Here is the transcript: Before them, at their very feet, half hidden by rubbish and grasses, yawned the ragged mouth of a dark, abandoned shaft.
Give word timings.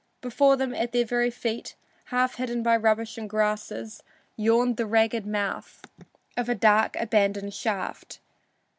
Before 0.19 0.55
them, 0.57 0.73
at 0.73 0.93
their 0.93 1.05
very 1.05 1.29
feet, 1.29 1.75
half 2.05 2.37
hidden 2.37 2.63
by 2.63 2.75
rubbish 2.75 3.19
and 3.19 3.29
grasses, 3.29 4.01
yawned 4.35 4.77
the 4.77 4.87
ragged 4.87 5.27
mouth 5.27 5.85
of 6.35 6.49
a 6.49 6.55
dark, 6.55 6.95
abandoned 6.99 7.53
shaft. 7.53 8.17